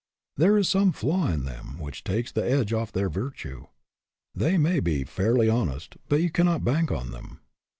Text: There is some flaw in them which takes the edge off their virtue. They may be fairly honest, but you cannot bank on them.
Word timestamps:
There 0.35 0.57
is 0.57 0.67
some 0.67 0.93
flaw 0.93 1.27
in 1.27 1.43
them 1.45 1.77
which 1.77 2.03
takes 2.03 2.31
the 2.31 2.43
edge 2.43 2.73
off 2.73 2.91
their 2.91 3.07
virtue. 3.07 3.67
They 4.33 4.57
may 4.57 4.79
be 4.79 5.03
fairly 5.03 5.47
honest, 5.47 5.95
but 6.09 6.23
you 6.23 6.31
cannot 6.31 6.63
bank 6.65 6.91
on 6.91 7.11
them. 7.11 7.41